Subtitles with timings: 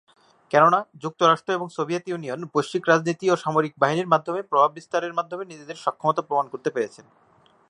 [0.51, 5.77] কেননা, যুক্তরাষ্ট্র এবং সোভিয়েত ইউনিয়ন বৈশ্বিক রাজনীতি ও সামরিক বাহিনীর মাধ্যমে প্রভাব বিস্তারের মাধ্যমে নিজেদের
[5.77, 7.01] সক্ষমতা প্রমাণ করতে পেরেছে।